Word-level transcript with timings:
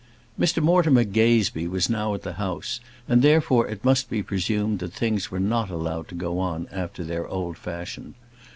Mr 0.39 0.63
Mortimer 0.63 1.03
Gazebee 1.03 1.67
was 1.67 1.87
now 1.87 2.15
at 2.15 2.23
the 2.23 2.33
house, 2.41 2.79
and 3.07 3.21
therefore, 3.21 3.67
it 3.67 3.85
must 3.85 4.09
be 4.09 4.23
presumed, 4.23 4.79
that 4.79 4.91
things 4.93 5.29
were 5.29 5.39
not 5.39 5.69
allowed 5.69 6.07
to 6.07 6.15
go 6.15 6.39
on 6.39 6.67
after 6.71 7.03
their 7.03 7.27
old 7.27 7.55
fashion. 7.55 8.15